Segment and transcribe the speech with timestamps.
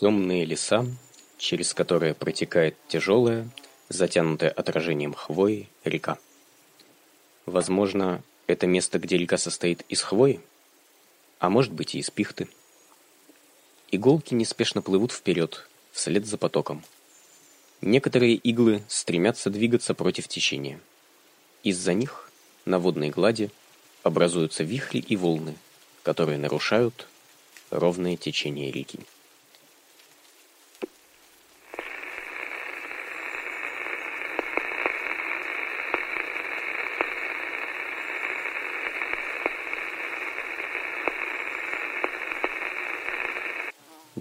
[0.00, 0.86] Темные леса,
[1.36, 3.50] через которые протекает тяжелая,
[3.90, 6.16] затянутая отражением хвои река.
[7.44, 10.40] Возможно, это место, где река состоит из хвои,
[11.38, 12.48] а может быть и из пихты.
[13.90, 16.82] Иголки неспешно плывут вперед, вслед за потоком.
[17.82, 20.80] Некоторые иглы стремятся двигаться против течения.
[21.62, 22.30] Из-за них
[22.64, 23.50] на водной глади
[24.02, 25.56] образуются вихри и волны,
[26.04, 27.06] которые нарушают
[27.68, 29.00] ровное течение реки.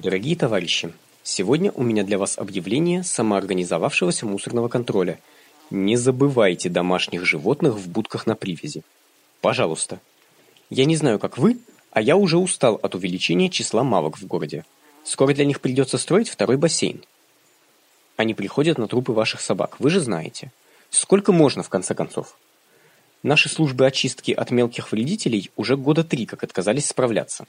[0.02, 5.20] Дорогие товарищи, сегодня у меня для вас объявление самоорганизовавшегося мусорного контроля.
[5.72, 8.84] Не забывайте домашних животных в будках на привязи.
[9.42, 10.00] Пожалуйста.
[10.70, 11.58] Я не знаю, как вы,
[11.92, 14.64] а я уже устал от увеличения числа мавок в городе.
[15.04, 17.04] Скоро для них придется строить второй бассейн.
[18.16, 20.54] Они приходят на трупы ваших собак, вы же знаете.
[20.92, 22.38] Сколько можно, в конце концов?
[23.22, 27.48] Наши службы очистки от мелких вредителей уже года три как отказались справляться.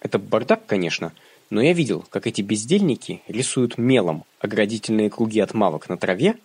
[0.00, 1.12] Это бардак, конечно,
[1.50, 6.36] но я видел, как эти бездельники рисуют мелом оградительные круги от мавок на траве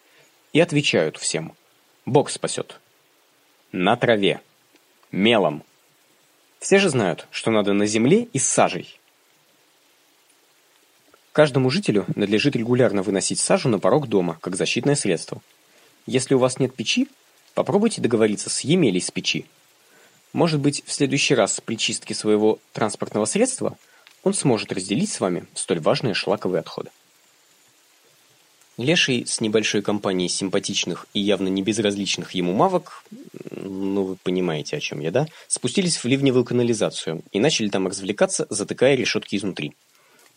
[0.54, 1.54] и отвечают всем
[2.06, 2.80] «Бог спасет».
[3.72, 4.42] На траве.
[5.12, 5.64] Мелом.
[6.60, 9.00] Все же знают, что надо на земле и с сажей.
[11.34, 15.42] Каждому жителю надлежит регулярно выносить сажу на порог дома, как защитное средство.
[16.06, 17.08] Если у вас нет печи,
[17.56, 19.46] попробуйте договориться с Емелей с печи.
[20.32, 23.78] Может быть, в следующий раз при чистке своего транспортного средства
[24.24, 26.90] он сможет разделить с вами столь важные шлаковые отходы.
[28.78, 33.04] Леший с небольшой компанией симпатичных и явно не безразличных ему мавок,
[33.52, 38.48] ну вы понимаете, о чем я, да, спустились в ливневую канализацию и начали там развлекаться,
[38.50, 39.74] затыкая решетки изнутри.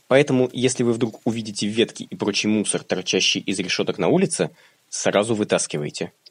[0.07, 4.51] Поэтому, если вы вдруг увидите ветки и прочий мусор, торчащий из решеток на улице,
[4.91, 6.13] сразу вытаскивайте–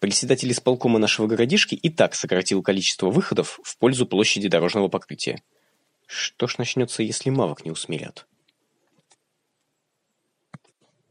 [0.00, 5.42] Председатель исполкома нашего городишки и так сократил количество выходов в пользу площади дорожного покрытия.
[6.08, 8.26] Что ж начнется, если мавок не усмирят?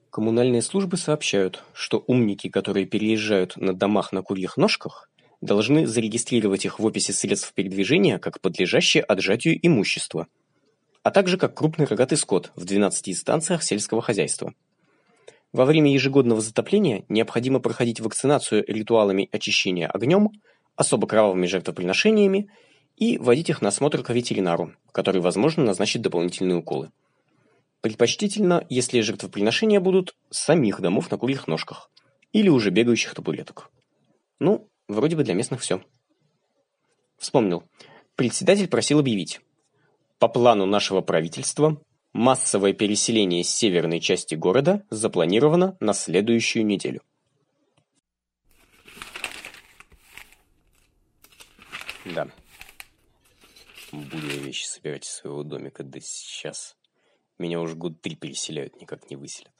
[0.10, 5.08] Коммунальные службы сообщают, что умники, которые переезжают на домах на курьих ножках,
[5.40, 10.26] должны зарегистрировать их в описи средств передвижения как подлежащее отжатию имущества,
[11.04, 14.56] а также как крупный рогатый скот в 12 инстанциях сельского хозяйства.
[15.54, 20.32] Во время ежегодного затопления необходимо проходить вакцинацию ритуалами очищения огнем,
[20.76, 22.50] особо кровавыми жертвоприношениями
[22.98, 26.92] и водить их на осмотр к ветеринару, который, возможно, назначит дополнительные уколы.
[27.80, 31.90] Предпочтительно, если жертвоприношения будут самих домов на курьих ножках
[32.34, 33.72] или уже бегающих табуреток.
[34.40, 35.82] Ну, вроде бы для местных все.
[37.18, 37.64] Вспомнил.
[38.16, 39.40] Председатель просил объявить.
[40.20, 41.80] По плану нашего правительства
[42.18, 47.04] Массовое переселение с северной части города запланировано на следующую неделю.
[52.06, 52.28] Да.
[53.92, 56.76] Буду я вещи собирать из своего домика, да сейчас.
[57.38, 59.54] Меня уже год три переселяют, никак не выселят.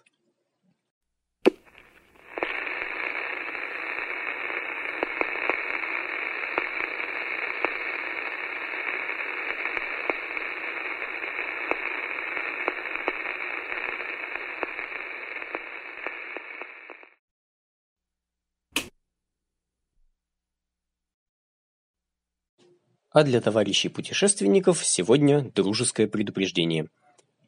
[23.18, 26.88] А для товарищей путешественников сегодня дружеское предупреждение.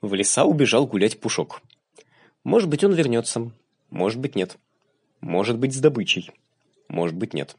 [0.02, 1.62] В леса убежал гулять Пушок.
[2.44, 3.52] Может быть, он вернется,
[3.92, 4.58] может быть, нет.
[5.22, 6.32] Может быть, с добычей,
[6.88, 7.56] может быть, нет.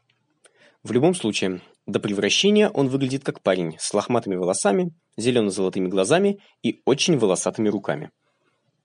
[0.83, 6.81] В любом случае, до превращения он выглядит как парень с лохматыми волосами, зелено-золотыми глазами и
[6.83, 8.11] очень волосатыми руками.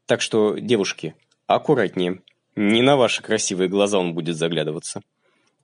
[0.06, 1.16] Так что, девушки,
[1.48, 2.22] аккуратнее.
[2.54, 5.00] Не на ваши красивые глаза он будет заглядываться.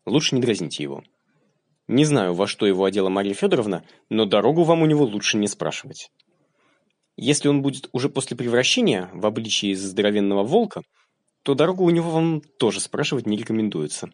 [0.05, 1.05] Лучше не дразните его.
[1.92, 5.46] Не знаю, во что его одела Марья Федоровна, но дорогу вам у него лучше не
[5.46, 6.11] спрашивать.
[7.19, 10.81] Если он будет уже после превращения в обличии здоровенного волка,
[11.43, 14.11] то дорогу у него вам тоже спрашивать не рекомендуется.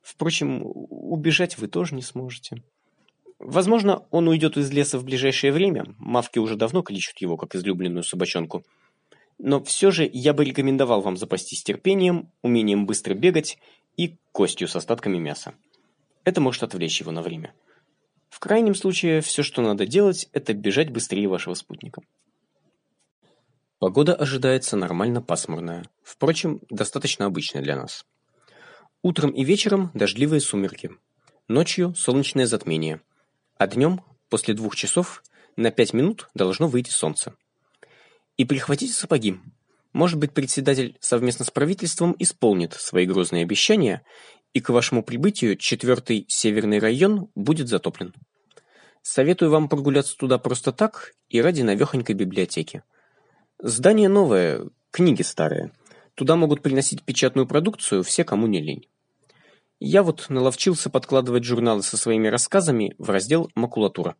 [0.00, 2.62] Впрочем, убежать вы тоже не сможете.
[3.38, 8.04] Возможно, он уйдет из леса в ближайшее время, мавки уже давно кличут его, как излюбленную
[8.04, 8.64] собачонку.
[9.36, 13.58] Но все же я бы рекомендовал вам запастись терпением, умением быстро бегать
[13.98, 15.52] и костью с остатками мяса.
[16.24, 17.54] Это может отвлечь его на время.
[18.28, 22.02] В крайнем случае, все, что надо делать, это бежать быстрее вашего спутника.
[23.78, 28.06] Погода ожидается нормально пасмурная, впрочем, достаточно обычная для нас.
[29.02, 30.92] Утром и вечером дождливые сумерки,
[31.48, 33.00] ночью солнечное затмение,
[33.58, 35.24] а днем, после двух часов,
[35.56, 37.34] на пять минут должно выйти солнце.
[38.36, 39.40] И прихватите сапоги.
[39.92, 44.02] Может быть, председатель совместно с правительством исполнит свои грозные обещания,
[44.52, 48.14] и к вашему прибытию четвертый северный район будет затоплен.
[49.02, 52.82] Советую вам прогуляться туда просто так и ради навехонькой библиотеки.
[53.58, 55.72] Здание новое, книги старые.
[56.14, 58.88] Туда могут приносить печатную продукцию все, кому не лень.
[59.80, 64.14] Я вот наловчился подкладывать журналы со своими рассказами в раздел «Макулатура».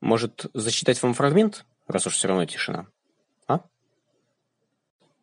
[0.00, 2.88] Может, зачитать вам фрагмент, раз уж все равно тишина?
[3.46, 3.60] А?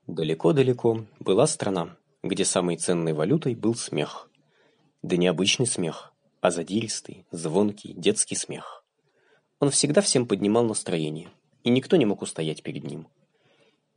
[0.07, 4.29] Далеко-далеко была страна, где самой ценной валютой был смех.
[5.01, 8.85] Да не обычный смех, а задиристый, звонкий, детский смех.
[9.59, 11.29] Он всегда всем поднимал настроение,
[11.63, 13.07] и никто не мог устоять перед ним.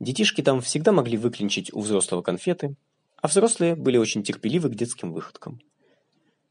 [0.01, 2.75] Детишки там всегда могли выклинчить у взрослого конфеты,
[3.21, 5.61] а взрослые были очень терпеливы к детским выходкам.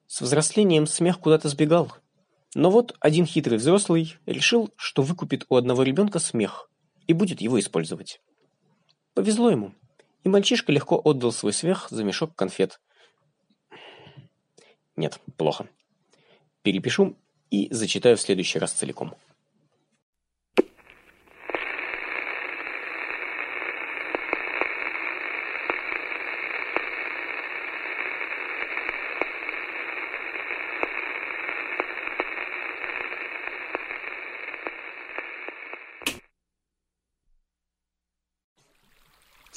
[0.06, 1.92] С взрослением смех куда-то сбегал.
[2.54, 6.70] Но вот один хитрый взрослый решил, что выкупит у одного ребенка смех
[7.06, 8.20] и будет его использовать.
[9.14, 9.74] Повезло ему,
[10.26, 12.80] и мальчишка легко отдал свой смех за мешок конфет.
[14.96, 15.68] Нет, плохо.
[16.62, 17.16] Перепишу
[17.52, 19.14] и зачитаю в следующий раз целиком.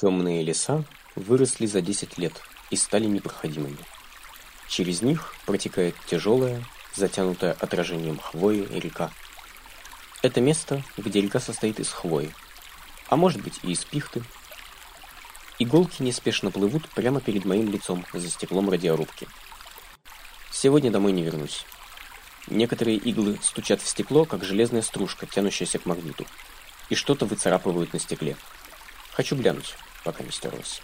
[0.00, 0.82] Темные леса
[1.14, 2.32] выросли за 10 лет
[2.70, 3.76] и стали непроходимыми.
[4.66, 6.64] Через них протекает тяжелая,
[6.94, 9.10] затянутая отражением хвои река.
[10.22, 12.32] Это место, где река состоит из хвои,
[13.08, 14.22] а может быть и из пихты.
[15.58, 19.28] Иголки неспешно плывут прямо перед моим лицом за стеклом радиорубки.
[20.50, 21.66] Сегодня домой не вернусь.
[22.46, 26.24] Некоторые иглы стучат в стекло, как железная стружка, тянущаяся к магниту,
[26.88, 28.38] и что-то выцарапывают на стекле.
[29.12, 29.74] Хочу глянуть
[30.06, 30.80] looking stores